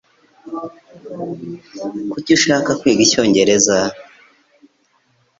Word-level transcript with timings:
Kuki 2.11 2.31
ushaka 2.37 2.69
kwiga 2.79 3.01
icyongereza? 3.07 3.77